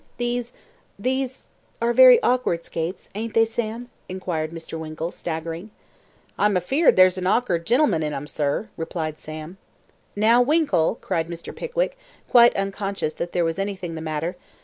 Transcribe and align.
"These 0.17 0.51
these 0.97 1.47
are 1.79 1.93
very 1.93 2.19
awkward 2.23 2.65
skates; 2.65 3.07
ain't 3.13 3.35
they, 3.35 3.45
Sam?" 3.45 3.91
inquired 4.09 4.49
Mr. 4.49 4.75
Winkle, 4.79 5.11
staggering. 5.11 5.69
"I'm 6.39 6.55
afeerd 6.57 6.95
there's 6.95 7.19
an 7.19 7.27
orkard 7.27 7.67
gen'lm'n 7.67 8.01
in 8.01 8.11
'em, 8.11 8.25
sir," 8.25 8.69
replied 8.77 9.19
Sam. 9.19 9.59
"Now, 10.15 10.41
Winkle," 10.41 10.95
cried 11.01 11.27
Mr. 11.27 11.55
Pickwick, 11.55 11.99
quite 12.31 12.57
unconscious 12.57 13.13
that 13.13 13.31
there 13.31 13.45
was 13.45 13.59
anything 13.59 13.93
the 13.93 14.01
matter. 14.01 14.35